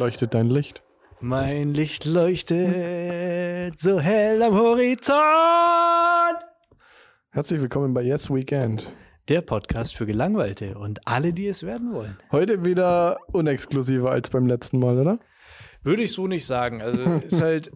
[0.00, 0.82] Leuchtet dein Licht?
[1.20, 5.20] Mein Licht leuchtet so hell am Horizont.
[7.28, 8.94] Herzlich willkommen bei Yes Weekend.
[9.28, 12.16] Der Podcast für Gelangweilte und alle, die es werden wollen.
[12.32, 15.18] Heute wieder unexklusiver als beim letzten Mal, oder?
[15.82, 16.80] Würde ich so nicht sagen.
[16.80, 17.70] Also ist halt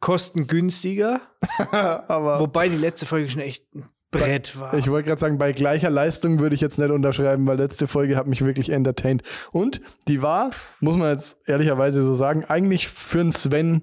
[0.00, 1.20] kostengünstiger.
[1.70, 4.74] Aber Wobei die letzte Folge schon echt ein Brett war.
[4.74, 8.16] ich wollte gerade sagen, bei gleicher Leistung würde ich jetzt nicht unterschreiben, weil letzte Folge
[8.16, 9.22] hat mich wirklich entertained.
[9.50, 13.82] Und die war, muss man jetzt ehrlicherweise so sagen, eigentlich für einen Sven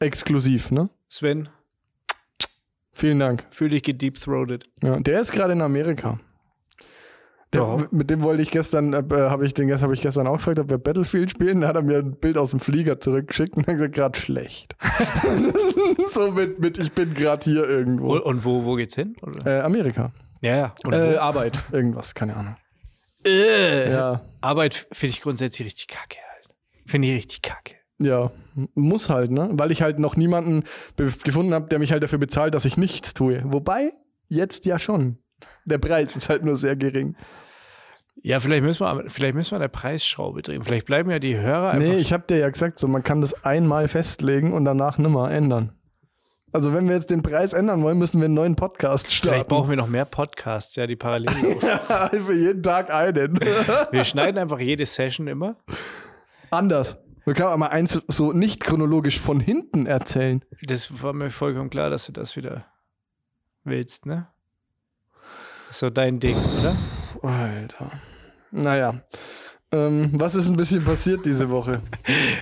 [0.00, 0.90] exklusiv, ne?
[1.08, 1.48] Sven,
[2.92, 3.44] Vielen Dank.
[3.50, 4.68] fühl dich gedeepthroated.
[4.82, 6.20] Ja, der ist gerade in Amerika.
[7.54, 7.88] Der.
[7.90, 10.58] Mit dem wollte ich gestern, äh, habe ich den gestern, habe ich gestern auch gefragt,
[10.58, 11.60] ob wir Battlefield spielen.
[11.60, 14.76] Da hat er mir ein Bild aus dem Flieger zurückgeschickt und hat gesagt, gerade schlecht.
[16.06, 18.14] so mit, mit, ich bin gerade hier irgendwo.
[18.14, 19.16] Und, und wo, wo geht's hin?
[19.44, 20.12] Äh, Amerika.
[20.40, 20.74] Ja, ja.
[20.90, 21.16] Äh?
[21.16, 22.56] Arbeit, irgendwas, keine Ahnung.
[23.26, 23.90] Äh.
[23.90, 26.54] Ja, Arbeit finde ich grundsätzlich richtig kacke halt.
[26.86, 27.76] Finde ich richtig kacke.
[27.98, 28.30] ja,
[28.74, 29.48] muss halt, ne?
[29.52, 30.64] Weil ich halt noch niemanden
[30.96, 33.42] gefunden habe, der mich halt dafür bezahlt, dass ich nichts tue.
[33.44, 33.92] Wobei,
[34.28, 35.18] jetzt ja schon.
[35.64, 37.16] Der Preis ist halt nur sehr gering.
[38.26, 40.64] Ja, vielleicht müssen wir, vielleicht müssen wir an der Preisschraube drehen.
[40.64, 41.86] Vielleicht bleiben ja die Hörer einfach.
[41.86, 45.30] Nee, ich habe dir ja gesagt, so man kann das einmal festlegen und danach nimmer
[45.30, 45.72] ändern.
[46.50, 49.48] Also wenn wir jetzt den Preis ändern wollen, müssen wir einen neuen Podcast vielleicht starten.
[49.48, 52.20] brauchen wir noch mehr Podcasts, ja, die parallel laufen.
[52.22, 53.38] Für jeden Tag einen.
[53.90, 55.56] Wir schneiden einfach jede Session immer.
[56.50, 56.96] Anders.
[57.26, 60.42] Wir können auch mal eins so nicht chronologisch von hinten erzählen.
[60.62, 62.64] Das war mir vollkommen klar, dass du das wieder
[63.64, 64.28] willst, ne?
[65.68, 66.74] Ist so dein Ding, oder?
[67.28, 67.90] Alter.
[68.54, 69.00] Naja.
[69.72, 71.80] Ähm, was ist ein bisschen passiert diese Woche?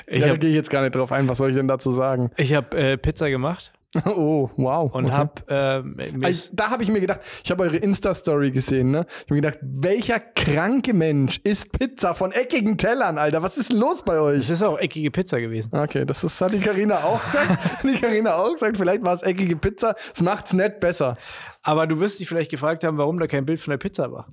[0.07, 1.27] Ich ja, da habe gehe ich jetzt gar nicht drauf ein.
[1.31, 2.31] Was soll ich denn dazu sagen?
[2.37, 3.73] ich hab, äh, Pizza gemacht
[4.05, 4.95] Oh, wow.
[4.95, 5.15] und Okay.
[5.15, 9.07] hab ähm, Also, da habe ich mir gedacht, ich habe eure Insta-Story gesehen, ne?
[9.09, 13.43] Ich habe mir gedacht, welcher kranke Mensch isst Pizza von eckigen Tellern, Alter?
[13.43, 14.41] Was ist denn los bei euch?
[14.41, 15.71] es ist auch eckige Pizza gewesen.
[15.75, 17.59] Okay, das ist, hat die Karina auch gesagt.
[17.85, 19.95] Die Karina auch gesagt, vielleicht war es eckige Pizza.
[20.15, 21.17] Es macht's nicht besser.
[21.63, 24.27] Aber du wirst dich vielleicht gefragt haben, warum da kein Bild von der Pizza war.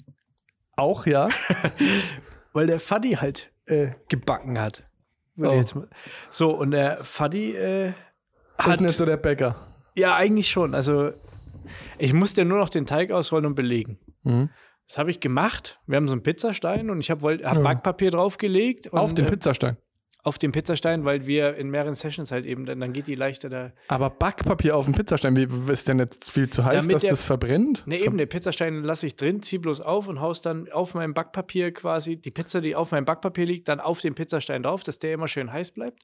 [0.80, 1.30] Auch, ja.
[2.54, 4.84] Weil der Faddy halt äh, gebacken hat.
[5.38, 5.64] Oh.
[6.30, 7.94] So, und der Faddy äh,
[8.58, 8.76] hat.
[8.76, 9.56] ist nicht so der Bäcker.
[9.96, 10.74] Ja, eigentlich schon.
[10.76, 11.12] Also,
[11.98, 14.00] ich musste nur noch den Teig ausrollen und belegen.
[14.24, 14.50] Mhm.
[14.88, 15.80] Das habe ich gemacht.
[15.86, 17.62] Wir haben so einen Pizzastein und ich habe hab Ja.
[17.62, 18.92] Backpapier draufgelegt.
[18.92, 19.78] Auf den äh, Pizzastein.
[20.22, 23.50] Auf den Pizzastein, weil wir in mehreren Sessions halt eben, dann, dann geht die leichter
[23.50, 23.72] da.
[23.88, 27.12] Aber Backpapier auf dem Pizzastein, wie ist denn jetzt viel zu heiß, Damit dass der-
[27.12, 27.88] das verbrennt?
[27.88, 31.14] Ne, eben, den Pizzastein lasse ich drin, zieh bloß auf und haust dann auf meinem
[31.14, 35.00] Backpapier quasi die Pizza, die auf meinem Backpapier liegt, dann auf den Pizzastein drauf, dass
[35.00, 36.04] der immer schön heiß bleibt.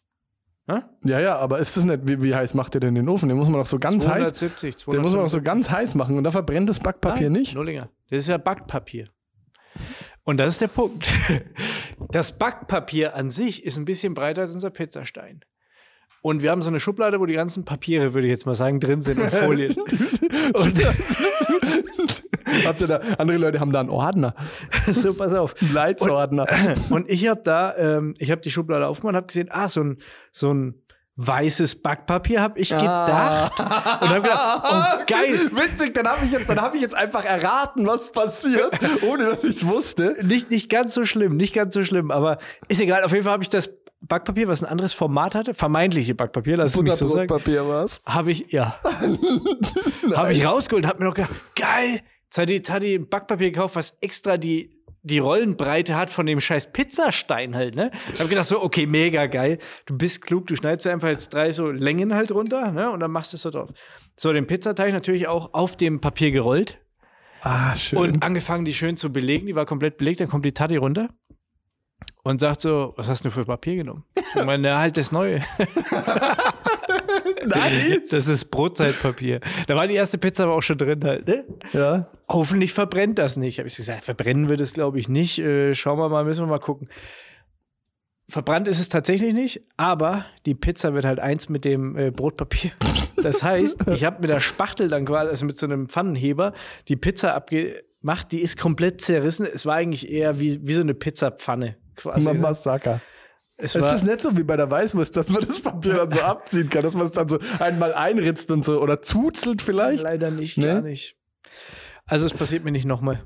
[0.67, 3.29] Ja, ja, aber ist das nicht, wie, wie heiß macht ihr denn den Ofen?
[3.29, 5.43] Den muss man doch so ganz heiß, 270, den muss man doch so 275.
[5.43, 7.53] ganz heiß machen und da verbrennt das Backpapier Nein, nicht.
[7.53, 7.89] Nullinger.
[8.09, 9.09] Das ist ja Backpapier.
[10.25, 11.11] Und das ist der Punkt.
[12.11, 15.41] Das Backpapier an sich ist ein bisschen breiter als unser Pizzastein.
[16.21, 18.79] Und wir haben so eine Schublade, wo die ganzen Papiere, würde ich jetzt mal sagen,
[18.79, 19.75] drin sind und Folien.
[20.53, 20.85] und
[22.65, 24.35] Habt ihr da, andere Leute haben da einen Ordner,
[24.87, 25.55] so, pass auf.
[25.73, 26.45] Leitsordner.
[26.89, 29.83] Und ich habe da, ähm, ich habe die Schublade aufgemacht und habe gesehen, ah, so
[29.83, 29.97] ein,
[30.31, 30.84] so ein
[31.17, 33.57] weißes Backpapier habe ich gedacht.
[33.59, 33.69] Und
[34.09, 35.49] habe gedacht, oh geil.
[35.53, 38.77] Witzig, dann habe ich, jetzt- dann hab ich jetzt einfach erraten, was passiert,
[39.09, 40.17] ohne dass ich es wusste.
[40.23, 42.37] Nicht, nicht ganz so schlimm, nicht ganz so schlimm, aber
[42.67, 43.03] ist egal.
[43.03, 43.69] Auf jeden Fall habe ich das
[44.05, 48.01] Backpapier, was ein anderes Format hatte, vermeintliche Backpapier, lass mich so sagen, Butterbrotpapier was?
[48.05, 48.77] habe ich, ja,
[50.15, 52.95] habe ich rausgeholt und habe mir noch gedacht, geil, jetzt hat die, jetzt hat die
[52.95, 54.74] ein Backpapier gekauft, was extra die,
[55.05, 57.91] die Rollenbreite hat von dem scheiß Pizzastein halt, ne?
[58.13, 61.51] Ich habe gedacht so, okay, mega geil, du bist klug, du schneidest einfach jetzt drei
[61.51, 62.89] so Längen halt runter, ne?
[62.89, 63.69] Und dann machst du es so drauf.
[64.17, 66.79] So, den Pizzateig natürlich auch auf dem Papier gerollt.
[67.41, 67.99] Ah, schön.
[67.99, 69.45] Und angefangen, die schön zu belegen.
[69.45, 70.19] Die war komplett belegt.
[70.19, 71.09] Dann kommt die Tati runter
[72.23, 74.03] und sagt so: Was hast du für Papier genommen?
[74.15, 75.41] Ich meine, halt das Neue.
[77.45, 78.09] nice.
[78.09, 79.41] Das ist Brotzeitpapier.
[79.67, 81.45] Da war die erste Pizza aber auch schon drin halt, ne?
[81.73, 82.09] Ja.
[82.27, 83.59] Hoffentlich verbrennt das nicht.
[83.59, 85.39] Habe ich gesagt, verbrennen wird es, glaube ich, nicht.
[85.39, 86.89] Äh, schauen wir mal, müssen wir mal gucken.
[88.27, 92.71] Verbrannt ist es tatsächlich nicht, aber die Pizza wird halt eins mit dem äh, Brotpapier.
[93.23, 96.53] Das heißt, ich habe mit der Spachtel dann quasi, also mit so einem Pfannenheber,
[96.89, 98.31] die Pizza abgemacht.
[98.31, 99.47] Die ist komplett zerrissen.
[99.51, 102.27] Es war eigentlich eher wie, wie so eine Pizzapfanne quasi.
[102.31, 102.33] ne?
[102.35, 103.01] Massaker.
[103.57, 106.21] Es Es ist nicht so wie bei der Weißwurst, dass man das Papier dann so
[106.21, 110.03] abziehen kann, dass man es dann so einmal einritzt und so oder zuzelt vielleicht.
[110.03, 110.65] leider nicht, Ne?
[110.67, 111.15] gar nicht.
[112.07, 113.23] Also es passiert mir nicht nochmal.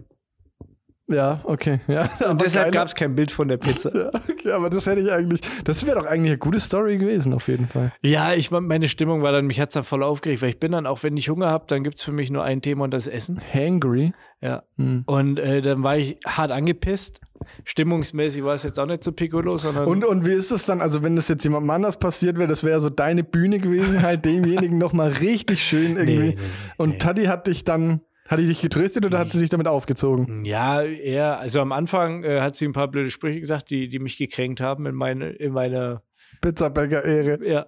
[1.09, 1.79] Ja, okay.
[1.87, 3.89] Ja, Und deshalb gab es kein Bild von der Pizza.
[3.99, 5.41] Ja, okay, aber das hätte ich eigentlich.
[5.63, 7.91] Das wäre doch eigentlich eine gute Story gewesen, auf jeden Fall.
[8.01, 10.71] Ja, ich meine Stimmung war dann, mich hat es dann voll aufgeregt, weil ich bin
[10.71, 12.91] dann, auch wenn ich Hunger habe, dann gibt es für mich nur ein Thema und
[12.91, 13.41] das Essen.
[13.53, 14.13] Hangry.
[14.41, 14.63] Ja.
[14.77, 15.03] Hm.
[15.07, 17.19] Und äh, dann war ich hart angepisst.
[17.65, 19.85] Stimmungsmäßig war es jetzt auch nicht so piccolo, sondern.
[19.85, 22.63] Und, und wie ist es dann, also wenn das jetzt jemandem anders passiert wäre, das
[22.63, 26.17] wäre so deine Bühne gewesen, halt demjenigen nochmal richtig schön irgendwie.
[26.17, 26.97] Nee, nee, und nee.
[26.97, 30.45] Taddy hat dich dann, hat die dich getröstet oder hat sie sich damit aufgezogen?
[30.45, 33.99] Ja, eher, also am Anfang äh, hat sie ein paar blöde Sprüche gesagt, die, die
[33.99, 36.03] mich gekränkt haben in, meine, in meiner,
[36.41, 37.45] Pizzabäcker-Ehre.
[37.45, 37.65] ja.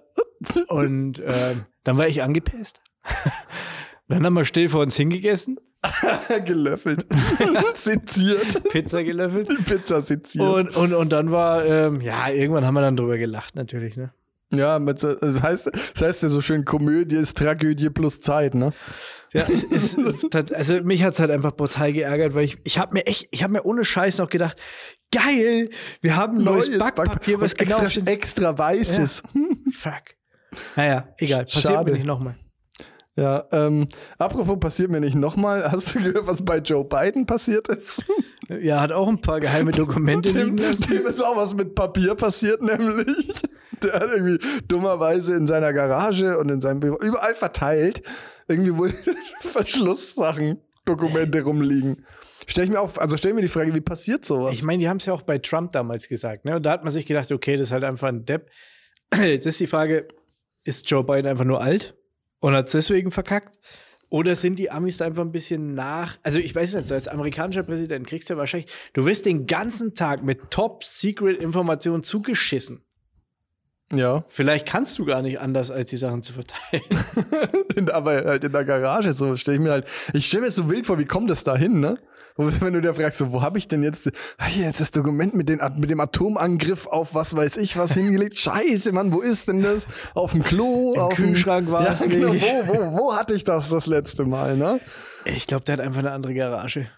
[0.68, 2.80] Und ähm, dann war ich angepisst.
[4.08, 5.58] dann haben wir still vor uns hingegessen,
[6.44, 7.06] Gelöffelt.
[7.74, 8.70] seziert.
[8.70, 9.64] Pizza gelöffelt.
[9.64, 10.46] Pizza seziert.
[10.46, 14.12] Und, und, und dann war, ähm, ja, irgendwann haben wir dann drüber gelacht, natürlich, ne?
[14.52, 18.54] Ja, mit, so- das, heißt, das heißt ja so schön, Komödie ist Tragödie plus Zeit,
[18.54, 18.72] ne?
[19.32, 19.98] Ja, es ist,
[20.54, 23.42] also mich hat es halt einfach brutal geärgert, weil ich, ich habe mir echt, ich
[23.42, 24.58] habe mir ohne Scheiß noch gedacht,
[25.10, 25.70] geil,
[26.02, 29.22] wir haben ein neues, Backpapier, was genau extra, extra weißes.
[29.72, 30.02] Fuck.
[30.76, 31.92] Naja, egal, passiert Schade.
[31.92, 32.36] mir nicht nochmal.
[33.16, 33.86] Ja, ähm,
[34.18, 35.70] apropos passiert mir nicht nochmal.
[35.70, 38.04] Hast du gehört, was bei Joe Biden passiert ist?
[38.48, 40.90] Ja, hat auch ein paar geheime Dokumente liegen Dem, lassen.
[40.90, 43.42] dem ist auch was mit Papier passiert, nämlich.
[43.92, 44.38] Der hat irgendwie
[44.68, 48.02] dummerweise in seiner Garage und in seinem Büro überall verteilt
[48.48, 48.92] irgendwie wohl
[49.40, 52.04] Verschlusssachen, Dokumente rumliegen.
[52.46, 54.52] Stell ich mir auf, also stell mir die Frage, wie passiert sowas?
[54.52, 56.56] Ich meine, die haben es ja auch bei Trump damals gesagt, ne?
[56.56, 58.50] Und da hat man sich gedacht, okay, das ist halt einfach ein Depp.
[59.14, 60.08] Jetzt ist die Frage,
[60.64, 61.94] ist Joe Biden einfach nur alt
[62.40, 63.58] und hat es deswegen verkackt?
[64.10, 66.18] Oder sind die Amis da einfach ein bisschen nach?
[66.22, 69.46] Also, ich weiß nicht, so als amerikanischer Präsident kriegst du ja wahrscheinlich, du wirst den
[69.46, 72.84] ganzen Tag mit Top-Secret-Informationen zugeschissen.
[73.92, 77.90] Ja, Vielleicht kannst du gar nicht anders, als die Sachen zu verteilen.
[77.92, 80.86] aber halt in der Garage, so stelle ich mir halt, ich stelle mir so wild
[80.86, 81.98] vor, wie kommt das da hin, ne?
[82.36, 85.34] Wenn du dir fragst, so, wo habe ich denn jetzt, ah, hier jetzt das Dokument
[85.34, 88.38] mit, den, mit dem Atomangriff auf was weiß ich was hingelegt?
[88.40, 89.86] Scheiße, Mann, wo ist denn das?
[90.14, 90.94] Auf dem Klo?
[90.94, 92.42] Im auf dem- Kühlschrank war ja, es genau, nicht.
[92.66, 94.80] Wo, wo, wo hatte ich das das letzte Mal, ne?
[95.26, 96.88] Ich glaube, der hat einfach eine andere Garage.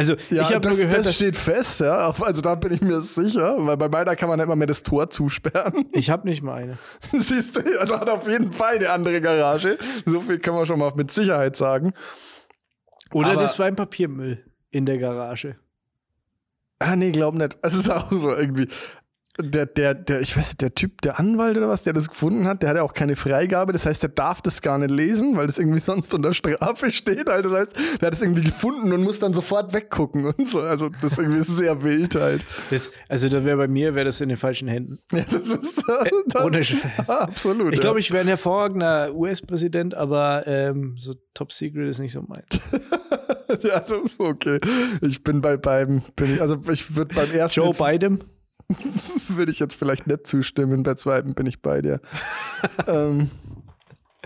[0.00, 1.96] Also, Ja, ich habe nur das, gehört, das dass steht fest, ja.
[2.20, 4.82] Also da bin ich mir sicher, weil bei meiner kann man nicht mal mehr das
[4.82, 5.86] Tor zusperren.
[5.92, 6.78] ich habe nicht mal eine.
[7.12, 9.78] Siehst du, also hat auf jeden Fall eine andere Garage.
[10.06, 11.92] So viel kann man schon mal mit Sicherheit sagen.
[13.12, 15.56] Oder Aber- das war ein Papiermüll in der Garage.
[16.78, 17.58] Ah, nee, glaub nicht.
[17.62, 18.68] Es ist auch so irgendwie.
[19.38, 22.46] Der, der, der, ich weiß nicht, der Typ, der Anwalt oder was, der das gefunden
[22.46, 23.72] hat, der hat ja auch keine Freigabe.
[23.72, 27.28] Das heißt, der darf das gar nicht lesen, weil das irgendwie sonst unter Strafe steht.
[27.28, 27.44] Halt.
[27.44, 30.60] Das heißt, der hat es irgendwie gefunden und muss dann sofort weggucken und so.
[30.60, 32.44] Also, das ist irgendwie sehr wild halt.
[32.70, 34.98] Das, also, da wäre bei mir, wäre das in den falschen Händen.
[35.12, 35.82] Ja, das ist.
[36.26, 37.08] Das, ohne Scheiß.
[37.08, 37.74] Absolut.
[37.74, 42.22] Ich glaube, ich wäre ein hervorragender US-Präsident, aber ähm, so Top Secret ist nicht so
[42.22, 42.46] meins.
[43.62, 43.84] ja,
[44.18, 44.60] okay.
[45.02, 48.24] Ich bin bei beim, bin ich, also ich würde beim ersten Joe Biden?
[49.28, 52.00] würde ich jetzt vielleicht nicht zustimmen, bei zweiten bin ich bei dir.
[52.86, 53.30] ähm,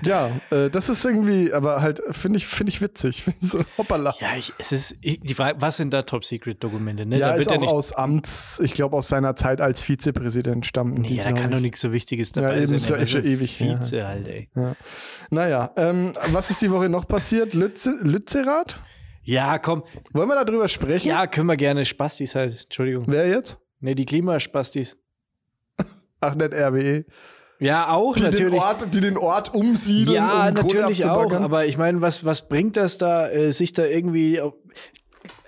[0.03, 3.25] ja, äh, das ist irgendwie, aber halt, finde ich, finde ich witzig.
[3.41, 4.15] so, hoppala.
[4.21, 7.07] Ja, ich, es ist ich, die Frage, was sind da Top Secret Dokumente?
[7.07, 7.19] Ne?
[7.19, 7.73] Ja, da ist wird ja auch nicht.
[7.73, 11.51] aus Amts, ich glaube, aus seiner Zeit als Vizepräsident stammten Nee, die, ja, da kann
[11.51, 12.77] doch nichts so Wichtiges Ja, dabei eben, sein.
[12.77, 13.59] ist ja Also ewig.
[13.59, 14.49] Vize halt, ey.
[14.57, 14.77] Ja.
[15.31, 17.55] Naja, ähm, was ist die Woche noch passiert?
[17.55, 18.81] Lütze, Lützerath?
[19.23, 19.85] Ja, komm.
[20.13, 21.09] Wollen wir darüber sprechen?
[21.09, 21.85] Ja, können wir gerne.
[21.87, 22.65] Spastis halt.
[22.65, 23.05] Entschuldigung.
[23.07, 23.59] Wer jetzt?
[23.85, 24.97] Ne, die Klimaspastis.
[26.21, 27.05] Ach, nicht RWE.
[27.61, 28.61] Ja, auch Die den, natürlich.
[28.61, 31.31] Ort, die den Ort umsiedeln, Ja, um Kohle natürlich auch.
[31.33, 34.41] Aber ich meine, was, was bringt das da, äh, sich da irgendwie.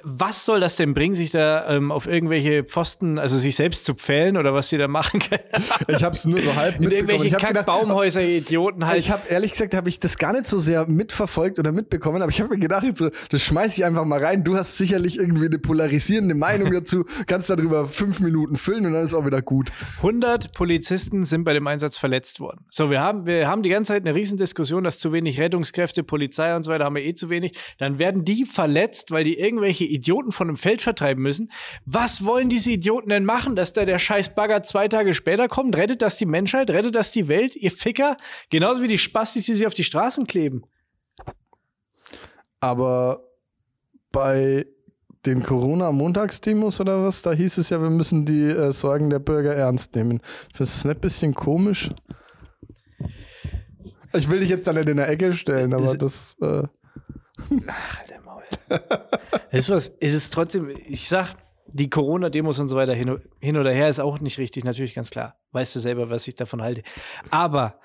[0.09, 3.95] Was soll das denn bringen, sich da ähm, auf irgendwelche Pfosten, also sich selbst zu
[3.95, 5.43] pfählen oder was sie da machen können?
[5.89, 9.01] Ich habe es nur so halb In irgendwelche Kackbaumhäuser, Idioten halt.
[9.01, 12.31] ich habe ehrlich gesagt, habe ich das gar nicht so sehr mitverfolgt oder mitbekommen, aber
[12.31, 14.45] ich habe mir gedacht, so, das schmeiß ich einfach mal rein.
[14.45, 19.05] Du hast sicherlich irgendwie eine polarisierende Meinung dazu, kannst darüber fünf Minuten füllen und dann
[19.05, 19.71] ist auch wieder gut.
[19.97, 22.65] 100 Polizisten sind bei dem Einsatz verletzt worden.
[22.71, 26.55] So, wir haben, wir haben die ganze Zeit eine Riesendiskussion, dass zu wenig Rettungskräfte, Polizei
[26.55, 27.59] und so weiter haben wir eh zu wenig.
[27.79, 31.51] Dann werden die verletzt, weil die irgendwelche Idioten von einem Feld vertreiben müssen.
[31.85, 35.77] Was wollen diese Idioten denn machen, dass da der scheiß Bagger zwei Tage später kommt?
[35.77, 36.71] Rettet das die Menschheit?
[36.71, 37.57] Rettet das die Welt?
[37.57, 38.17] Ihr Ficker?
[38.51, 40.63] Genauso wie die Spastis, die sich auf die Straßen kleben.
[42.61, 43.25] Aber
[44.13, 44.67] bei
[45.27, 49.55] den Corona-Montagsdemos oder was, da hieß es ja, wir müssen die äh, Sorgen der Bürger
[49.55, 50.21] ernst nehmen.
[50.55, 51.91] Findest du das nicht ein bisschen komisch?
[54.15, 56.37] Ich will dich jetzt da nicht in der Ecke stellen, aber Das-.
[56.41, 56.63] Äh,
[57.67, 58.26] Ach, Maul.
[59.51, 61.35] Ist was, ist es trotzdem, ich sag,
[61.67, 65.11] die Corona-Demos und so weiter hin, hin oder her ist auch nicht richtig, natürlich ganz
[65.11, 65.37] klar.
[65.53, 66.83] Weißt du selber, was ich davon halte.
[67.31, 67.81] Aber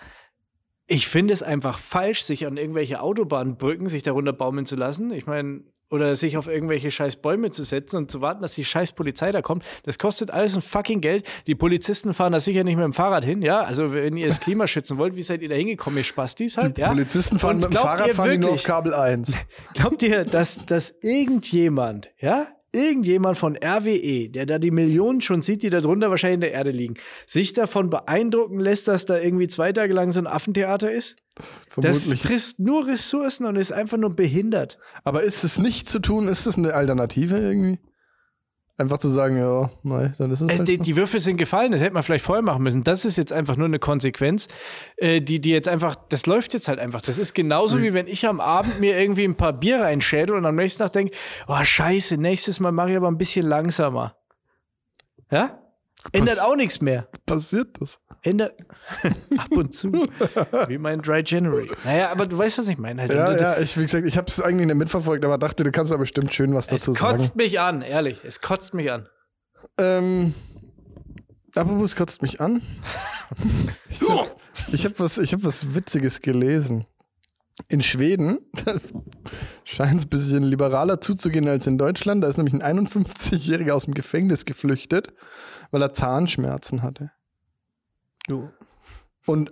[0.88, 5.12] ich finde es einfach falsch, sich an irgendwelche Autobahnbrücken sich darunter baumeln zu lassen.
[5.12, 5.62] Ich meine,
[5.92, 9.32] oder sich auf irgendwelche scheiß Bäume zu setzen und zu warten, dass die scheiß Polizei
[9.32, 11.26] da kommt, das kostet alles ein fucking Geld.
[11.48, 13.62] Die Polizisten fahren da sicher nicht mit dem Fahrrad hin, ja?
[13.62, 16.78] Also wenn ihr das Klima schützen wollt, wie seid ihr da hingekommen, ihr Spastis halt,
[16.78, 16.88] Die ja?
[16.90, 19.34] Polizisten fahren Und mit dem Fahrrad fahren die nur auf wirklich- Kabel 1.
[19.76, 25.62] Glaubt ihr, dass, dass irgendjemand, ja, irgendjemand von RWE, der da die Millionen schon sieht,
[25.62, 26.94] die da drunter wahrscheinlich in der Erde liegen,
[27.28, 31.18] sich davon beeindrucken lässt, dass da irgendwie zwei Tage lang so ein Affentheater ist?
[31.36, 32.22] Das Vermutlich.
[32.22, 34.78] frisst nur Ressourcen und ist einfach nur behindert.
[35.04, 36.28] Aber ist es nicht zu tun?
[36.28, 37.80] Ist es eine Alternative irgendwie?
[38.78, 40.84] Einfach zu sagen, ja, nein, dann ist es Äh, halt die, so.
[40.84, 42.84] die Würfel sind gefallen, das hätte man vielleicht vorher machen müssen.
[42.84, 44.48] Das ist jetzt einfach nur eine Konsequenz,
[44.98, 47.02] äh, die, die jetzt einfach, das läuft jetzt halt einfach.
[47.02, 50.46] Das ist genauso wie wenn ich am Abend mir irgendwie ein paar Bier reinschädel und
[50.48, 51.16] am nächsten Tag denke,
[51.48, 54.16] oh scheiße, nächstes Mal mache ich aber ein bisschen langsamer.
[55.30, 55.61] Ja?
[56.12, 57.08] Ändert auch nichts mehr.
[57.26, 58.00] passiert das.
[58.24, 58.60] Ändert
[59.38, 59.92] ab und zu.
[60.68, 61.70] wie mein Dry January.
[61.84, 63.04] Naja, aber du weißt, was ich meine.
[63.04, 63.12] Halt.
[63.12, 65.92] Ja, ja, ich, wie gesagt, ich habe es eigentlich nicht mitverfolgt, aber dachte, du kannst
[65.92, 67.18] da bestimmt schön was Es dazu sagen.
[67.18, 68.22] kotzt mich an, ehrlich.
[68.24, 69.08] Es kotzt mich an.
[69.78, 70.34] Ähm,
[71.56, 72.62] apropos, es kotzt mich an.
[74.72, 76.86] ich habe hab was, ich hab was Witziges gelesen.
[77.68, 78.40] In Schweden
[79.64, 82.24] scheint es ein bisschen liberaler zuzugehen als in Deutschland.
[82.24, 85.14] Da ist nämlich ein 51-Jähriger aus dem Gefängnis geflüchtet,
[85.72, 87.12] weil er Zahnschmerzen hatte.
[89.26, 89.52] Und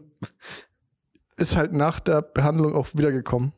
[1.38, 3.54] ist halt nach der Behandlung auch wiedergekommen.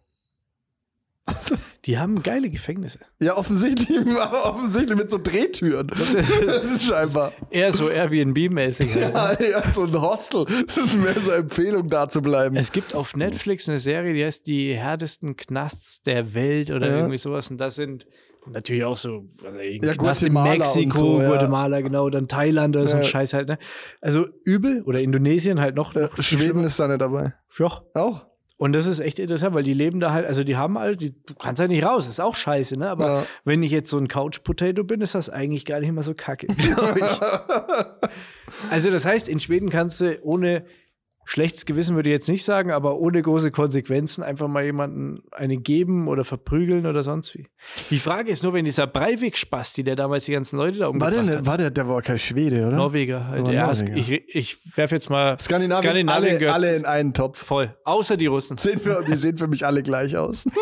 [1.85, 2.99] Die haben geile Gefängnisse.
[3.19, 5.89] Ja, offensichtlich, aber offensichtlich mit so Drehtüren.
[6.79, 7.33] Scheinbar.
[7.49, 8.95] Eher so Airbnb-mäßig.
[9.13, 9.39] halt.
[9.39, 10.45] Ja, ja, so ein Hostel.
[10.67, 12.55] Das ist mehr so eine Empfehlung, da zu bleiben.
[12.55, 16.97] Es gibt auf Netflix eine Serie, die heißt Die härtesten Knasts der Welt oder Ja.
[16.97, 17.49] irgendwie sowas.
[17.49, 18.05] Und das sind
[18.45, 19.25] natürlich auch so
[19.59, 21.27] äh, Ja, Knast in Mexiko, so, ja.
[21.29, 23.09] Guatemala, genau, dann Thailand oder so ein Ja.
[23.09, 23.47] Scheiß halt.
[23.47, 23.57] Ne?
[24.01, 25.93] Also übel oder Indonesien halt noch.
[25.95, 26.65] Noch Schweden schlimmer.
[26.65, 27.33] ist da nicht dabei.
[27.57, 27.81] Ja.
[27.95, 28.25] Auch?
[28.61, 31.15] Und das ist echt interessant, weil die leben da halt, also die haben halt, die,
[31.25, 32.91] du kannst halt nicht raus, ist auch scheiße, ne?
[32.91, 33.25] Aber Ja.
[33.43, 36.45] wenn ich jetzt so ein Couch-Potato bin, ist das eigentlich gar nicht mal so kacke,
[36.57, 37.19] glaub ich.
[38.69, 40.63] Also das heißt, in Schweden kannst du ohne
[41.31, 45.55] schlechtes Gewissen würde ich jetzt nicht sagen, aber ohne große Konsequenzen einfach mal jemanden eine
[45.57, 47.47] geben oder verprügeln oder sonst wie.
[47.89, 51.13] Die Frage ist nur, wenn dieser Breivik-Spasti, der damals die ganzen Leute da War umgebracht
[51.13, 52.75] der, hat, nicht- war der, der war kein Schwede, oder?
[52.75, 53.95] Norweger, halt, War ja, Norweger.
[53.95, 57.37] ich, ich werfe jetzt mal Skandinavien, Skandinavien alle, alle in einen Topf.
[57.37, 58.57] voll, außer die Russen.
[58.57, 60.45] Sehen für, die sehen für mich alle gleich aus.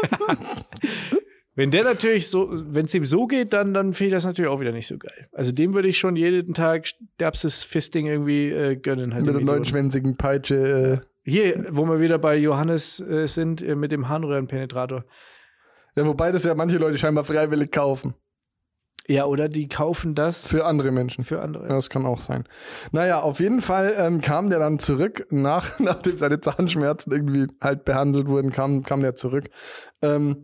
[1.56, 4.50] Wenn der natürlich so, wenn es ihm so geht, dann, dann finde ich das natürlich
[4.50, 5.27] auch wieder nicht so geil.
[5.34, 6.88] Also dem würde ich schon jeden Tag
[7.20, 9.13] derbstes Fisting irgendwie äh, gönnen.
[9.13, 9.46] Halt mit Idioten.
[9.46, 11.01] neunschwänzigen Peitsche.
[11.24, 15.00] Hier, wo wir wieder bei Johannes äh, sind, äh, mit dem Harnröhrenpenetrator.
[15.00, 16.00] Äh.
[16.00, 18.13] Ja, wobei das ja manche Leute scheinbar freiwillig kaufen.
[19.10, 21.25] Ja, oder die kaufen das für, Für andere Menschen.
[21.36, 21.63] andere.
[21.63, 22.44] Ja, das kann auch sein.
[22.91, 27.86] Naja, auf jeden Fall ähm, kam der dann zurück, nach, nachdem seine Zahnschmerzen irgendwie halt
[27.86, 29.50] behandelt wurden, kam, kam der zurück.
[30.03, 30.44] Ähm,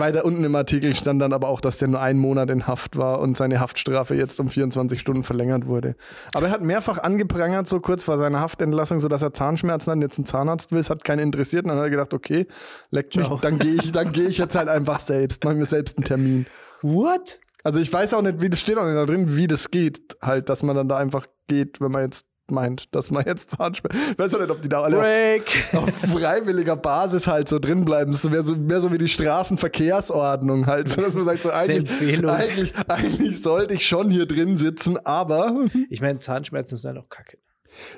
[0.00, 2.96] weiter unten im Artikel stand dann aber auch, dass der nur einen Monat in Haft
[2.96, 5.96] war und seine Haftstrafe jetzt um 24 Stunden verlängert wurde.
[6.34, 9.96] Aber er hat mehrfach angeprangert, so kurz vor seiner Haftentlassung, so dass er Zahnschmerzen hat
[9.96, 10.78] und jetzt einen Zahnarzt will.
[10.78, 11.64] Es hat keinen interessiert.
[11.64, 12.46] Und dann hat er gedacht, okay,
[12.90, 13.38] leckt mich, Ciao.
[13.40, 16.46] dann gehe ich, dann gehe ich jetzt halt einfach selbst, mache mir selbst einen Termin.
[16.82, 17.40] What?
[17.64, 20.16] Also ich weiß auch nicht, wie das steht auch nicht da drin, wie das geht,
[20.22, 23.98] halt, dass man dann da einfach geht, wenn man jetzt meint, dass man jetzt Zahnschmerzen.
[24.12, 27.84] Ich weiß auch nicht, ob die da alle auf, auf freiwilliger Basis halt so drin
[27.84, 28.12] bleiben.
[28.12, 32.26] Das wäre so, mehr so wie die Straßenverkehrsordnung halt, so dass man sagt, so eigentlich,
[32.26, 37.38] eigentlich, eigentlich sollte ich schon hier drin sitzen, aber Ich meine, Zahnschmerzen sind auch kacke.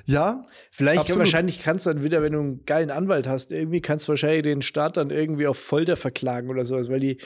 [0.06, 1.20] ja, Vielleicht, Absolut.
[1.20, 4.42] wahrscheinlich kannst du dann wieder, wenn du einen geilen Anwalt hast, irgendwie kannst du wahrscheinlich
[4.42, 7.18] den Staat dann irgendwie auf Folter verklagen oder sowas, weil die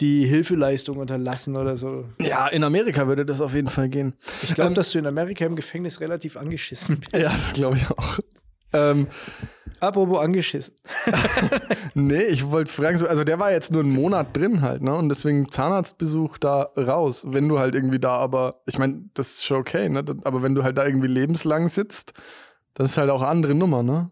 [0.00, 2.06] die Hilfeleistung unterlassen oder so.
[2.18, 4.14] ja, in Amerika würde das auf jeden Fall gehen.
[4.42, 7.12] Ich glaube, Ähm, dass du in Amerika im Gefängnis relativ angeschissen bist.
[7.12, 8.18] Ja, das glaube ich auch.
[8.72, 9.06] Ähm,
[9.80, 10.74] Apropos angeschissen.
[11.94, 14.94] Nee, ich wollte fragen, so, also der war jetzt nur einen Monat drin halt, ne?
[14.94, 17.24] Und deswegen Zahnarztbesuch da raus.
[17.28, 20.02] Wenn du halt irgendwie da, aber ich meine, das ist schon okay, ne?
[20.24, 22.14] Aber wenn du halt da irgendwie lebenslang sitzt,
[22.74, 24.10] das ist halt auch eine andere Nummer, ne?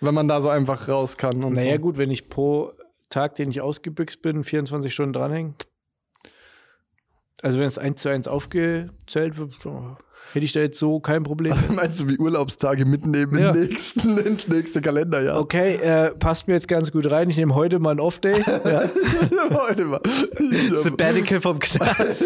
[0.00, 1.80] Wenn man da so einfach raus kann und Naja, so.
[1.82, 2.72] gut, wenn ich pro
[3.14, 5.54] Tag, den ich ausgebüxt bin, 24 Stunden dranhänge.
[7.42, 9.52] Also, wenn es eins zu eins aufgezählt wird,
[10.32, 11.54] hätte ich da jetzt so kein Problem.
[11.74, 13.50] Meinst du wie Urlaubstage mitnehmen Ja.
[13.50, 15.38] im nächsten, ins nächste Kalenderjahr?
[15.38, 17.28] Okay, äh, passt mir jetzt ganz gut rein.
[17.28, 18.42] Ich nehme heute mal einen Off-Day.
[18.64, 18.90] Ja.
[19.68, 20.00] Heute mal.
[20.74, 22.24] Sabbatical vom Knast.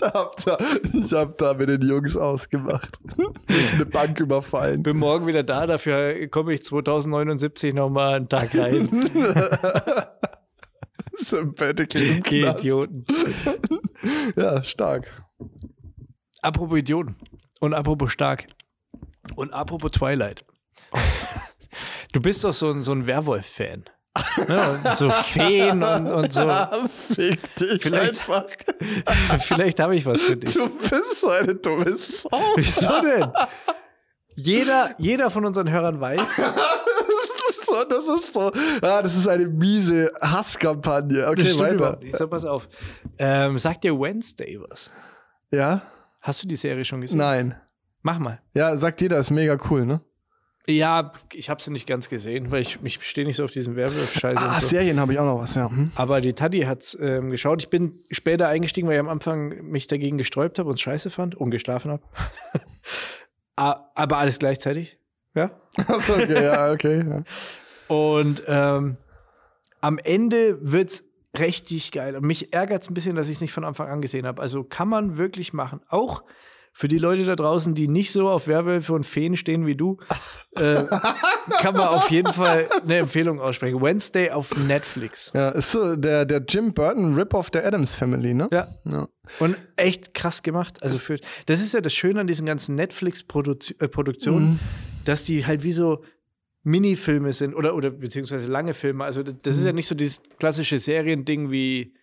[0.00, 0.58] Ich hab da,
[0.92, 2.98] ich hab da mit den Jungs ausgemacht.
[3.48, 4.82] Ist eine Bank überfallen.
[4.82, 8.88] Bin morgen wieder da, dafür komme ich 2079 nochmal einen Tag rein.
[11.14, 12.60] Sabbatical im Knast.
[12.60, 13.04] Idioten.
[14.36, 15.24] Ja, stark.
[16.40, 17.16] Apropos Idioten.
[17.58, 18.46] Und apropos stark.
[19.34, 20.44] Und apropos Twilight.
[22.12, 23.84] Du bist doch so ein, so ein Werwolf-Fan.
[24.48, 26.40] Ne, so Feen und, und so.
[27.14, 28.44] Fick dich Vielleicht- einfach.
[29.40, 30.52] Vielleicht habe ich was für dich.
[30.54, 32.28] Du bist so eine dumme Sau.
[32.56, 33.30] Wieso denn?
[34.34, 38.52] Jeder, jeder von unseren Hörern weiß, Das ist so, das ist so.
[38.82, 41.26] Ah, das ist eine miese Hasskampagne.
[41.28, 41.74] Okay, weiter.
[41.74, 42.16] überhaupt nicht.
[42.16, 42.68] So, pass auf.
[43.18, 44.90] Ähm, sagt dir Wednesday was?
[45.50, 45.82] Ja?
[46.22, 47.18] Hast du die Serie schon gesehen?
[47.18, 47.54] Nein.
[48.02, 48.40] Mach mal.
[48.54, 50.00] Ja, sagt jeder, ist mega cool, ne?
[50.68, 53.74] Ja, ich habe sie nicht ganz gesehen, weil ich, ich stehe nicht so auf diesen
[53.74, 54.34] Werwolf-Scheiß.
[54.36, 54.66] Ah, so.
[54.66, 55.70] Serien habe ich auch noch was, ja.
[55.70, 55.92] Hm?
[55.94, 57.62] Aber die Tati hat's ähm, geschaut.
[57.62, 61.36] Ich bin später eingestiegen, weil ich am Anfang mich dagegen gesträubt habe und scheiße fand
[61.36, 62.02] und geschlafen habe.
[63.56, 64.98] Aber alles gleichzeitig.
[65.34, 65.52] Ja.
[65.76, 67.02] Achso, okay, ja, okay.
[67.08, 67.22] Ja.
[67.88, 68.98] Und ähm,
[69.80, 71.04] am Ende wird's
[71.38, 72.14] richtig geil.
[72.14, 74.42] Und mich ärgert es ein bisschen, dass ich es nicht von Anfang an gesehen habe.
[74.42, 75.80] Also kann man wirklich machen.
[75.88, 76.24] Auch
[76.78, 79.98] für die Leute da draußen, die nicht so auf Werwölfe und Feen stehen wie du,
[80.54, 80.84] äh,
[81.60, 83.82] kann man auf jeden Fall eine Empfehlung aussprechen.
[83.82, 85.32] Wednesday auf Netflix.
[85.34, 88.46] ja, ist so der, der Jim Burton Rip-Off der Adams Family, ne?
[88.52, 88.68] Ja.
[88.84, 89.08] Ja.
[89.40, 90.80] Und echt krass gemacht.
[90.80, 91.16] Also für,
[91.46, 94.58] das ist ja das Schöne an diesen ganzen Netflix-Produktionen, Mhm.
[95.04, 96.04] dass die halt wie so
[96.62, 99.04] Minifilme sind oder, oder beziehungsweise lange Filme.
[99.04, 99.66] Also das, das ist Mhm.
[99.66, 101.94] ja nicht so dieses klassische Seriending wie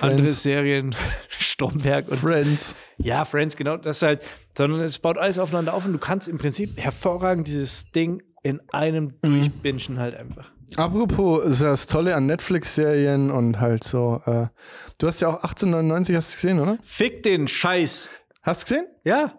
[0.00, 0.42] andere Friends.
[0.42, 0.94] Serien,
[1.28, 2.74] Stromberg und Friends.
[2.98, 4.22] ja, Friends, genau, das halt,
[4.56, 8.60] sondern es baut alles aufeinander auf und du kannst im Prinzip hervorragend dieses Ding in
[8.72, 9.40] einem Mhm.
[9.40, 10.52] durchbingen halt einfach.
[10.76, 14.20] Apropos, ist das Tolle an Netflix-Serien und halt so.
[14.26, 14.46] Äh,
[14.98, 16.78] du hast ja auch 1899, hast du gesehen, oder?
[16.82, 18.10] Fick den Scheiß.
[18.42, 18.86] Hast du gesehen?
[19.04, 19.34] Ja,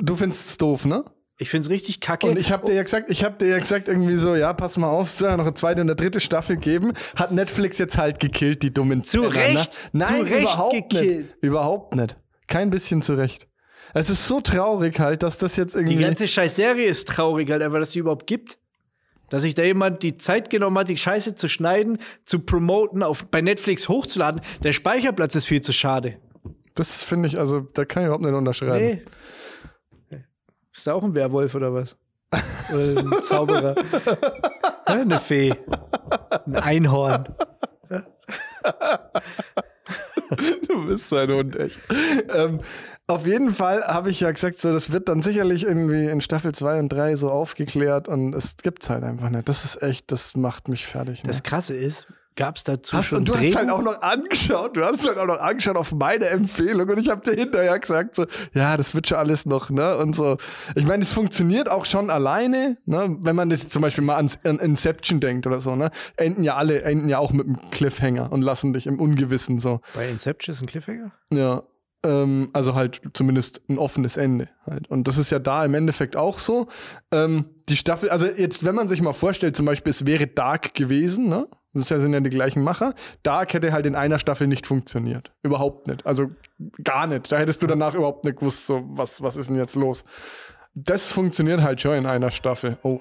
[0.00, 1.04] Du findest es doof, ne?
[1.42, 2.26] Ich find's richtig kacke.
[2.26, 4.76] Und ich habe dir ja gesagt, ich habe dir ja gesagt irgendwie so, ja, pass
[4.76, 6.92] mal auf, es soll ja noch eine zweite und eine dritte Staffel geben.
[7.16, 10.04] Hat Netflix jetzt halt gekillt, die dummen Zu Penner, Recht, Ne?
[10.08, 11.26] Nein, zu Recht überhaupt gekillt.
[11.26, 11.36] nicht.
[11.42, 12.16] Überhaupt nicht.
[12.46, 13.48] Kein bisschen zu Recht.
[13.94, 17.50] Es ist so traurig halt, dass das jetzt irgendwie Die ganze scheiß Serie ist traurig,
[17.50, 18.58] halt einfach, dass sie überhaupt gibt.
[19.28, 23.26] Dass sich da jemand die Zeit genommen hat, die Scheiße zu schneiden, zu promoten, auf,
[23.26, 24.40] bei Netflix hochzuladen.
[24.62, 26.16] Der Speicherplatz ist viel zu schade.
[26.74, 28.84] Das finde ich, also da kann ich überhaupt nicht unterschreiben.
[28.84, 29.02] Nee.
[30.74, 31.96] Ist da auch ein Werwolf oder was?
[32.72, 33.74] Oder ein Zauberer?
[34.86, 35.54] Eine Fee.
[36.46, 37.28] Ein Einhorn.
[40.68, 41.78] Du bist so ein Hund, echt.
[42.34, 42.60] ähm,
[43.06, 46.52] auf jeden Fall habe ich ja gesagt, so, das wird dann sicherlich irgendwie in Staffel
[46.54, 49.48] 2 und 3 so aufgeklärt und es gibt's halt einfach nicht.
[49.48, 51.22] Das ist echt, das macht mich fertig.
[51.22, 51.28] Ne?
[51.28, 53.56] Das Krasse ist, gab es dazu Hast, schon und du hast Drehbuch?
[53.56, 57.08] halt auch noch angeschaut, du hast halt auch noch angeschaut auf meine Empfehlung und ich
[57.08, 59.96] habe dir hinterher gesagt, so, ja, das wird schon alles noch, ne?
[59.96, 60.36] Und so.
[60.74, 63.16] Ich meine, es funktioniert auch schon alleine, ne?
[63.20, 65.90] Wenn man das zum Beispiel mal ans an Inception denkt oder so, ne?
[66.16, 69.80] Enden ja alle, enden ja auch mit einem Cliffhanger und lassen dich im Ungewissen so.
[69.94, 71.12] Bei Inception ist ein Cliffhanger?
[71.32, 71.62] Ja.
[72.04, 74.90] Ähm, also halt zumindest ein offenes Ende halt.
[74.90, 76.66] Und das ist ja da im Endeffekt auch so.
[77.12, 80.74] Ähm, die Staffel, also jetzt, wenn man sich mal vorstellt, zum Beispiel, es wäre Dark
[80.74, 81.46] gewesen, ne?
[81.74, 82.94] Das sind ja die gleichen Macher.
[83.22, 85.32] Dark hätte halt in einer Staffel nicht funktioniert.
[85.42, 86.04] Überhaupt nicht.
[86.04, 86.30] Also
[86.84, 87.32] gar nicht.
[87.32, 90.04] Da hättest du danach überhaupt nicht gewusst, so, was, was ist denn jetzt los?
[90.74, 92.78] Das funktioniert halt schon in einer Staffel.
[92.82, 93.00] Oh,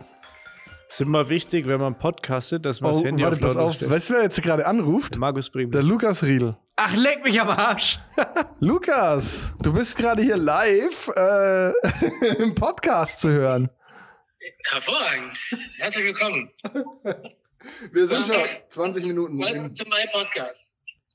[0.90, 3.74] Ist immer wichtig, wenn man podcastet, dass man oh das Handy warte, auf pass auf.
[3.76, 3.92] stellt.
[3.92, 5.18] Weißt du, wer jetzt gerade anruft?
[5.18, 5.72] Markus Bremen.
[5.72, 6.58] Der Lukas Riedel.
[6.78, 8.00] Ach, leck mich am Arsch!
[8.60, 11.72] Lukas, du bist gerade hier live äh,
[12.40, 13.70] im Podcast zu hören.
[14.72, 15.38] Hervorragend.
[15.78, 16.50] Herzlich willkommen.
[17.92, 18.36] Wir sind schon
[18.70, 19.38] 20 Minuten.
[19.40, 20.64] Welcome to my podcast.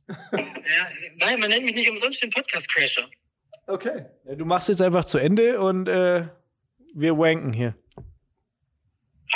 [0.33, 3.09] ja, nein, man nennt mich nicht umsonst den Podcast-Crasher.
[3.67, 4.05] Okay.
[4.25, 6.29] Ja, Du machst jetzt einfach zu Ende und äh,
[6.95, 7.75] wir wanken hier.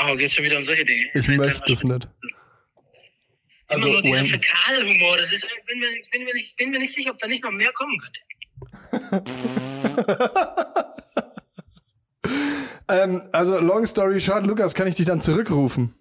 [0.01, 1.07] Oh, geht's schon wieder um solche Dinge?
[1.15, 2.05] Ich möchte es nicht.
[2.05, 2.09] Immer
[3.67, 5.17] Also, nur dieser Fäkalhumor.
[5.17, 7.43] Das ist, bin mir, nicht- bin, mir nicht, bin mir nicht sicher, ob da nicht
[7.43, 8.21] noch mehr kommen könnte.
[12.89, 15.95] ähm, also, long story short, Lukas, kann ich dich dann zurückrufen?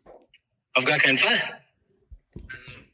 [0.74, 1.62] Auf gar keinen Fall.
[2.36, 2.90] Also, ähm,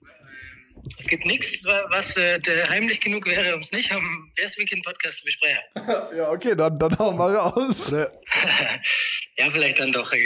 [1.00, 5.20] es gibt nichts, was äh, heimlich genug wäre, um es nicht am Best Weekend Podcast
[5.20, 5.60] zu besprechen.
[6.18, 7.94] ja, okay, dann, dann hau mal raus.
[9.38, 10.12] Ja, vielleicht dann doch.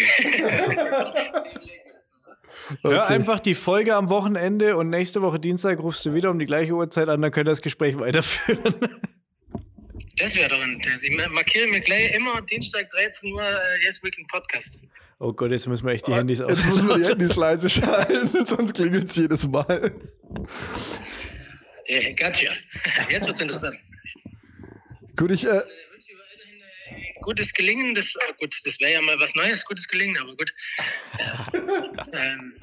[2.84, 2.94] Okay.
[2.94, 6.46] Hör einfach die Folge am Wochenende und nächste Woche Dienstag rufst du wieder um die
[6.46, 8.76] gleiche Uhrzeit an, dann könnt ihr das Gespräch weiterführen.
[10.18, 10.80] Das wäre doch ein.
[11.02, 14.80] Ich markiere mir gleich immer Dienstag 13 Uhr äh, Yes Weekend Podcast.
[15.22, 16.50] Oh Gott, jetzt müssen wir echt die Handys aus.
[16.50, 19.92] Jetzt müssen wir die Handys leise schalten, sonst klingelt es jedes Mal.
[21.90, 22.54] Yeah, gotcha.
[23.10, 23.78] Jetzt wird's interessant.
[25.18, 27.96] Gut, ich, äh, weiterhin äh, gutes Gelingen.
[27.96, 30.54] Das, äh, gut, das wäre ja mal was Neues, gutes Gelingen, aber gut.
[32.14, 32.54] ähm,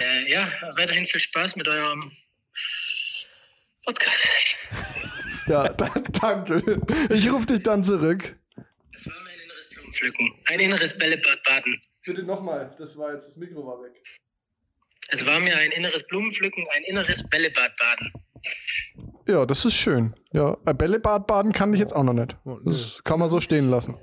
[0.00, 2.12] äh, ja, weiterhin viel Spaß mit eurem
[3.84, 4.28] Podcast.
[5.48, 5.88] ja, da,
[6.20, 6.80] danke.
[7.10, 8.36] Ich rufe dich dann zurück.
[9.94, 10.30] Blumenpflücken.
[10.46, 11.80] Ein inneres Bällebad baden.
[12.04, 14.02] Bitte nochmal, das war jetzt, das Mikro war weg.
[15.08, 18.12] Es war mir ein inneres Blumenpflücken, ein inneres Bällebadbaden.
[19.26, 20.14] Ja, das ist schön.
[20.32, 22.36] Ja, Bällebad baden kann ich jetzt auch noch nicht.
[22.44, 22.58] Oh.
[22.64, 23.94] Das kann man so stehen lassen.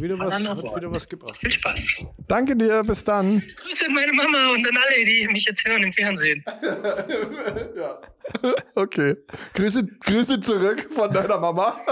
[0.00, 1.38] Wieder was, hat wieder was gebracht.
[1.38, 1.80] Viel Spaß.
[2.26, 3.40] Danke dir, bis dann.
[3.56, 6.44] Grüße an meine Mama und an alle, die mich jetzt hören im Fernsehen.
[7.76, 8.00] ja.
[8.74, 9.16] Okay.
[9.54, 11.84] Grüße, Grüße zurück von deiner Mama.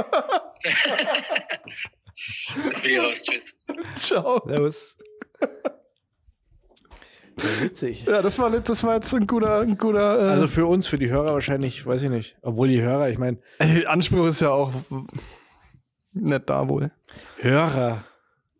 [2.26, 3.22] Ich bin hier raus.
[3.22, 3.46] Tschüss.
[3.94, 4.42] Ciao.
[4.46, 4.96] Servus.
[7.38, 8.04] Ja, witzig.
[8.06, 10.18] Ja, das war, das war jetzt ein guter, ein guter.
[10.18, 12.36] Äh, Also für uns, für die Hörer wahrscheinlich, weiß ich nicht.
[12.42, 13.38] Obwohl die Hörer, ich meine,
[13.86, 14.72] Anspruch ist ja auch
[16.12, 16.90] nicht da wohl.
[17.38, 18.04] Hörer,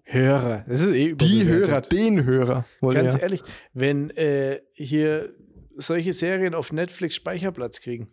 [0.05, 1.45] Hörer, das ist eh Die.
[1.45, 2.65] Hörer, den Hörer.
[2.81, 3.21] Wohl Ganz ja.
[3.21, 3.43] ehrlich,
[3.75, 5.35] wenn äh, hier
[5.77, 8.09] solche Serien auf Netflix Speicherplatz kriegen,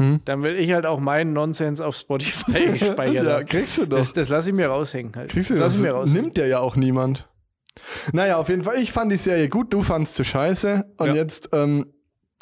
[0.00, 0.20] Hm?
[0.24, 3.98] dann will ich halt auch meinen Nonsens auf Spotify gespeichert ja, kriegst du doch.
[3.98, 5.30] Das, das lasse ich mir raushängen halt.
[5.30, 5.82] Kriegst du das das?
[5.82, 6.22] mir raushängen.
[6.22, 7.28] Nimmt ja ja auch niemand.
[8.12, 10.86] Naja, auf jeden Fall, ich fand die Serie gut, du fandst sie scheiße.
[10.96, 11.14] Und Ja.
[11.14, 11.86] jetzt ähm,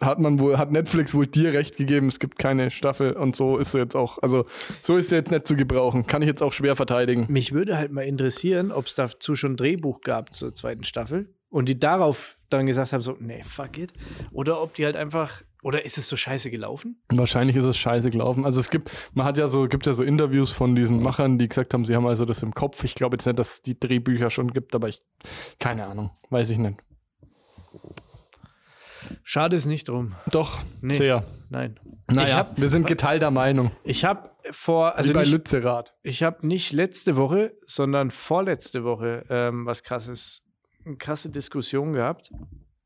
[0.00, 3.58] hat man wohl, hat Netflix wohl dir recht gegeben, es gibt keine Staffel und so
[3.58, 4.46] ist sie jetzt auch, also
[4.80, 6.06] so ist sie jetzt nicht zu gebrauchen.
[6.06, 7.26] Kann ich jetzt auch schwer verteidigen.
[7.28, 11.34] Mich würde halt mal interessieren, ob es dazu schon ein Drehbuch gab zur zweiten Staffel
[11.50, 13.92] und die darauf dann gesagt haben, so, nee, fuck it.
[14.32, 17.02] Oder ob die halt einfach, oder ist es so scheiße gelaufen?
[17.10, 18.46] Wahrscheinlich ist es scheiße gelaufen.
[18.46, 21.46] Also es gibt, man hat ja so, gibt ja so Interviews von diesen Machern, die
[21.46, 22.82] gesagt haben, sie haben also das im Kopf.
[22.84, 25.02] Ich glaube jetzt nicht, dass es die Drehbücher schon gibt, aber ich,
[25.58, 26.78] keine Ahnung, weiß ich nicht.
[29.22, 30.14] Schade ist nicht drum.
[30.30, 30.94] Doch, Nee.
[30.94, 31.24] sehr.
[31.50, 31.78] Nein.
[32.10, 33.70] Naja, hab- wir sind geteilter Meinung.
[33.84, 35.94] Ich habe vor, Also also Wie bei nicht, Lützerath.
[36.02, 40.44] ich habe nicht letzte Woche, sondern vorletzte Woche ähm, was krasses,
[40.86, 42.30] eine krasse Diskussion gehabt.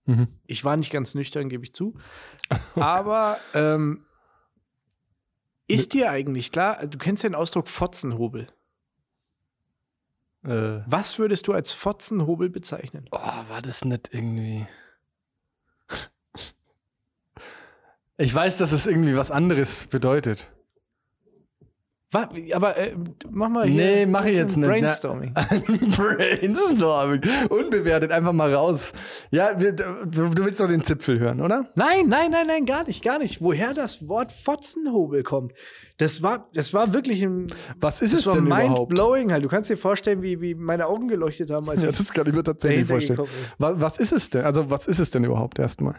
[0.04, 0.28] Mhm.
[0.46, 1.96] Ich war nicht ganz nüchtern, gebe ich zu.
[2.74, 4.04] Aber ähm,
[5.68, 8.48] ist dir eigentlich klar, du kennst den Ausdruck Fotzenhobel.
[10.44, 13.08] Äh, Was würdest du als Fotzenhobel bezeichnen?
[13.12, 14.66] Oh, war das nicht irgendwie.
[18.18, 20.52] Ich weiß, dass es irgendwie was anderes bedeutet.
[22.12, 22.94] Wa- Aber äh,
[23.30, 24.68] mach mal hier Nee, mach ich jetzt nicht.
[24.68, 25.32] Brainstorming.
[25.96, 27.20] Brainstorming.
[27.48, 28.92] Unbewertet, einfach mal raus.
[29.30, 31.68] Ja, wir, du, du willst doch den Zipfel hören, oder?
[31.74, 33.40] Nein, nein, nein, nein, gar nicht, gar nicht.
[33.40, 35.52] Woher das Wort Fotzenhobel kommt,
[35.98, 37.46] das war, das war wirklich ein,
[37.80, 38.90] Was ist es denn überhaupt?
[38.90, 39.44] mind-blowing halt.
[39.44, 42.26] Du kannst dir vorstellen, wie, wie meine Augen geleuchtet haben, als Ja, ich das kann
[42.26, 43.20] ich mir tatsächlich vorstellen.
[43.58, 44.44] Was, was ist es denn?
[44.44, 45.96] Also, was ist es denn überhaupt erstmal?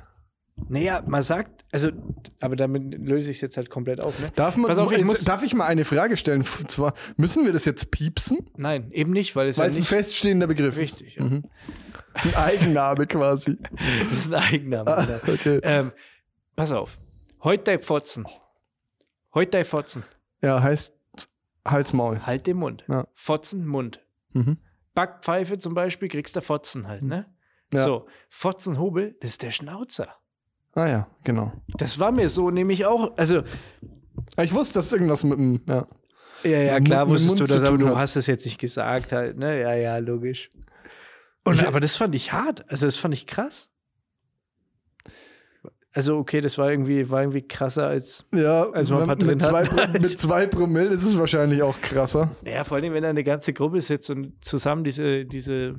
[0.69, 1.89] Naja, man sagt, also,
[2.39, 4.31] aber damit löse ich es jetzt halt komplett auf, ne?
[4.35, 6.45] Darf, man, Pass auf, ich jetzt- muss- darf ich mal eine Frage stellen?
[6.59, 8.49] Und zwar, müssen wir das jetzt piepsen?
[8.55, 11.15] Nein, eben nicht, weil es Weil ja es ein nicht feststehender Begriff richtig ist.
[11.17, 11.23] ja.
[11.23, 11.43] Mhm.
[12.13, 13.57] Ein Eigenname quasi.
[14.09, 14.95] Das ist ein Eigenname.
[14.95, 15.33] Ah, genau.
[15.33, 15.59] okay.
[15.63, 15.91] ähm,
[16.55, 16.99] pass auf.
[17.43, 18.27] Heute dein Fotzen.
[19.33, 20.03] Heute dein Fotzen.
[20.41, 20.93] Ja, heißt
[21.65, 22.19] Halsmaul.
[22.25, 22.85] Halt den Mund.
[22.87, 23.07] Ja.
[23.13, 24.01] Fotzen, Mund.
[24.33, 24.57] Mhm.
[24.93, 27.25] Backpfeife zum Beispiel kriegst du Fotzen halt, ne?
[27.73, 27.79] Ja.
[27.83, 30.15] So, Fotzenhobel, das ist der Schnauzer.
[30.75, 31.51] Ah ja, genau.
[31.77, 33.41] Das war mir so nämlich auch, also,
[34.35, 35.87] Ah, Ich wusste, dass irgendwas mit dem, ja.
[36.43, 39.59] ja, ja, klar wusstest du das, aber du hast es jetzt nicht gesagt halt, ne?
[39.61, 40.49] Ja, ja, logisch.
[41.43, 43.69] Und, Ich- aber das fand ich hart, also das fand ich krass.
[45.95, 49.27] Also, okay, das war irgendwie, war irgendwie krasser als, Ja, Also man ein paar drin
[49.27, 49.93] mit, zwei, hat.
[50.01, 52.31] Mit zwei Promille ist es wahrscheinlich auch krasser.
[52.43, 55.75] naja, vor allem, wenn da eine ganze Gruppe sitzt und zusammen diese, diese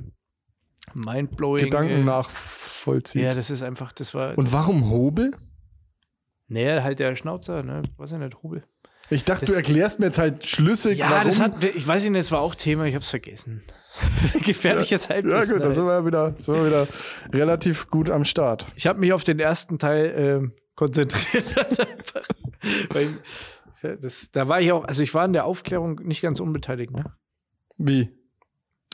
[0.93, 1.65] mindblowing.
[1.65, 3.23] Gedanken äh, nachvollziehen.
[3.23, 4.37] Ja, das ist einfach, das war.
[4.37, 5.31] Und warum Hobel?
[6.47, 7.81] naja, halt der Schnauzer, ne?
[7.97, 8.63] Weiß ja nicht, Hubel.
[9.09, 11.25] Ich dachte, Das- du erklärst mir jetzt halt schlüssig, Ja, warum.
[11.25, 13.63] das hat, ich weiß nicht, das war auch Thema, ich hab's vergessen.
[14.45, 15.57] Gefährliches ja Halbwissen.
[15.57, 16.87] gut, da sind wir ja wieder, sind wir wieder
[17.33, 18.65] relativ gut am Start.
[18.75, 21.45] Ich habe mich auf den ersten Teil ähm, konzentriert.
[22.89, 23.17] Weil
[24.01, 27.05] das, da war ich auch, also ich war in der Aufklärung nicht ganz unbeteiligt, ne?
[27.77, 28.09] Wie?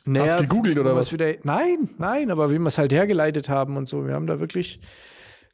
[0.05, 1.13] Naja, gegoogelt oder wie wir's was?
[1.13, 4.05] Wieder, nein, nein, aber wie wir es halt hergeleitet haben und so.
[4.07, 4.79] Wir haben da wirklich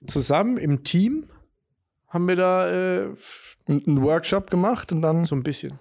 [0.05, 1.25] zusammen im Team
[2.07, 3.09] haben wir da äh,
[3.67, 5.79] Ein einen Workshop gemacht und dann, so ein bisschen.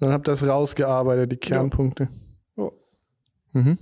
[0.00, 2.08] dann habt ihr das rausgearbeitet, die Kernpunkte.
[2.56, 2.70] Ja.
[3.52, 3.78] Mhm.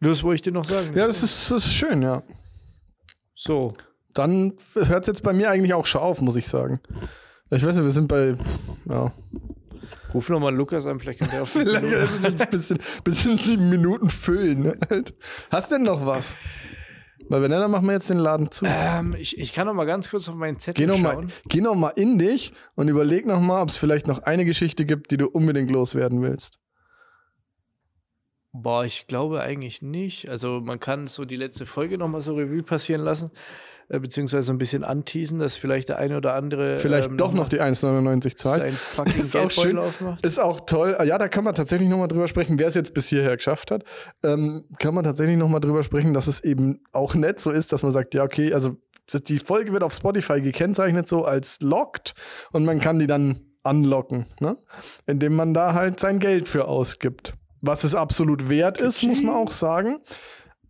[0.00, 0.92] Das wollte ich dir noch sagen.
[0.94, 2.22] Ja, das ist, das ist schön, ja.
[3.34, 3.74] so.
[4.14, 6.80] Dann hört es jetzt bei mir eigentlich auch schon auf, muss ich sagen.
[7.50, 8.34] Ich weiß nicht, wir sind bei,
[8.86, 9.12] ja,
[10.14, 14.08] Ruf nochmal Lukas an, vielleicht kann der auf vielleicht ein bisschen, bisschen, bisschen sieben Minuten
[14.08, 14.62] füllen.
[14.62, 14.78] Ne?
[15.50, 16.36] Hast denn noch was?
[17.28, 18.64] Weil wenn nicht, dann machen wir jetzt den Laden zu.
[18.66, 21.26] Ähm, ich, ich kann noch mal ganz kurz auf meinen Zettel Geh noch, schauen.
[21.26, 24.44] mal, geh noch mal in dich und überleg noch mal, ob es vielleicht noch eine
[24.44, 26.58] Geschichte gibt, die du unbedingt loswerden willst.
[28.52, 30.28] Boah, ich glaube eigentlich nicht.
[30.28, 33.30] Also man kann so die letzte Folge nochmal so Revue passieren lassen,
[33.88, 37.48] äh, beziehungsweise ein bisschen anteasen, dass vielleicht der eine oder andere Vielleicht ähm, doch noch
[37.48, 38.60] die 1,99 zahlt.
[38.60, 39.78] sein fucking Ist auch schön.
[39.78, 40.24] Aufmacht.
[40.24, 40.94] Ist auch toll.
[40.98, 43.70] Ah Ja, da kann man tatsächlich nochmal drüber sprechen, wer es jetzt bis hierher geschafft
[43.70, 43.84] hat.
[44.22, 47.82] Ähm, kann man tatsächlich nochmal drüber sprechen, dass es eben auch nett so ist, dass
[47.82, 48.76] man sagt, ja, okay, also
[49.12, 52.14] die Folge wird auf Spotify gekennzeichnet so als locked
[52.52, 54.56] und man kann die dann unlocken, ne?
[55.06, 57.34] indem man da halt sein Geld für ausgibt.
[57.60, 59.98] Was es absolut wert ist, muss man auch sagen.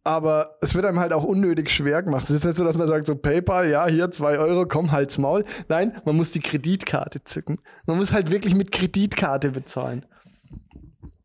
[0.04, 2.24] Aber es wird einem halt auch unnötig schwer gemacht.
[2.24, 5.18] Es ist nicht so, dass man sagt, so PayPal, ja, hier zwei Euro, komm, halt's
[5.18, 5.44] Maul.
[5.68, 7.60] Nein, man muss die Kreditkarte zücken.
[7.86, 10.06] Man muss halt wirklich mit Kreditkarte bezahlen.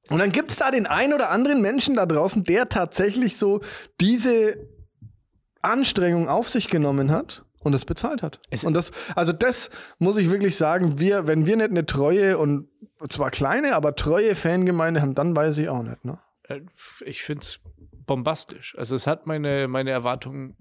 [0.09, 3.61] Und dann gibt es da den einen oder anderen Menschen da draußen, der tatsächlich so
[4.01, 4.57] diese
[5.61, 8.41] Anstrengung auf sich genommen hat und es bezahlt hat.
[8.49, 12.37] Es- und das, also das muss ich wirklich sagen, wir, wenn wir nicht eine treue
[12.37, 12.67] und
[13.09, 16.19] zwar kleine, aber treue Fangemeinde haben, dann weiß ich auch nicht, ne?
[16.49, 16.61] Äh,
[17.05, 17.59] Ich finde es
[18.05, 18.75] bombastisch.
[18.77, 20.57] Also es hat meine, meine Erwartungen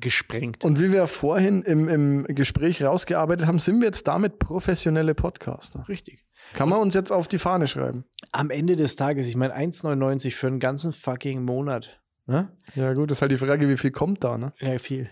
[0.00, 0.64] gesprengt.
[0.64, 5.84] Und wie wir vorhin im, im Gespräch rausgearbeitet haben, sind wir jetzt damit professionelle Podcaster.
[5.88, 6.24] Richtig.
[6.54, 8.04] Kann man uns jetzt auf die Fahne schreiben.
[8.32, 12.00] Am Ende des Tages, ich meine 1,99 für einen ganzen fucking Monat.
[12.26, 12.52] Ne?
[12.74, 14.52] Ja, gut, das ist halt die Frage, wie viel kommt da, ne?
[14.60, 15.08] Ja, viel.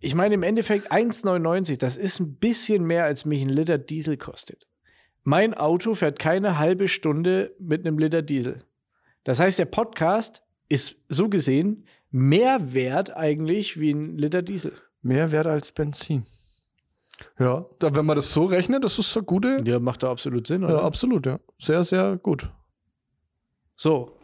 [0.00, 4.16] Ich meine, im Endeffekt 1,99, das ist ein bisschen mehr, als mich ein Liter Diesel
[4.16, 4.66] kostet.
[5.22, 8.64] Mein Auto fährt keine halbe Stunde mit einem Liter Diesel.
[9.24, 14.72] Das heißt, der Podcast ist so gesehen mehr wert eigentlich wie ein Liter Diesel.
[15.02, 16.26] Mehr wert als Benzin.
[17.38, 19.58] Ja, wenn man das so rechnet, das ist so gute.
[19.64, 20.82] Ja, macht da absolut Sinn, Ja, oder?
[20.84, 21.38] absolut, ja.
[21.58, 22.50] Sehr, sehr gut.
[23.76, 24.17] So.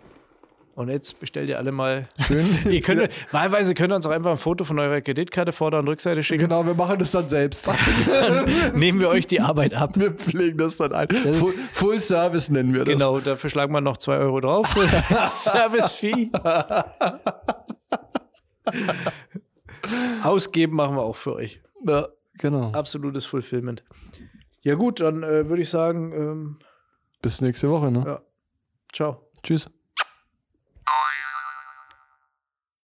[0.74, 2.08] Und jetzt bestellt ihr alle mal.
[2.26, 2.46] Schön.
[2.70, 5.88] ihr könnt, wahlweise könnt ihr uns auch einfach ein Foto von eurer Kreditkarte Vorder- und
[5.88, 6.42] Rückseite schicken.
[6.42, 7.70] genau, wir machen das dann selbst.
[8.74, 9.92] Nehmen wir euch die Arbeit ab.
[9.94, 11.08] wir pflegen das dann ein.
[11.08, 12.92] Full, Full Service nennen wir das.
[12.92, 14.66] Genau, dafür schlagen wir noch 2 Euro drauf.
[15.28, 16.30] Service-Fee.
[20.24, 21.60] Ausgeben machen wir auch für euch.
[21.86, 22.08] Ja,
[22.38, 22.72] genau.
[22.72, 23.84] Absolutes Fulfillment.
[24.62, 26.58] Ja, gut, dann äh, würde ich sagen, ähm,
[27.22, 28.02] Bis nächste Woche, ne?
[28.06, 28.22] ja.
[28.92, 29.30] ciao.
[29.42, 29.68] Tschüss.